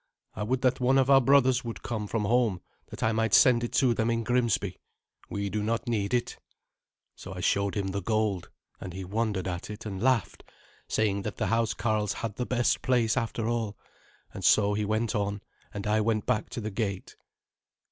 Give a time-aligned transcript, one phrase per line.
[0.33, 3.63] I would that one of our brothers would come from home that I might send
[3.63, 4.79] it to them in Grimsby.
[5.29, 6.37] We do not need it."
[7.15, 10.43] So I showed him the gold, and he wondered at it, and laughed,
[10.87, 13.77] saying that the housecarls had the best place after all.
[14.33, 17.15] And so he went on, and I back to the gate.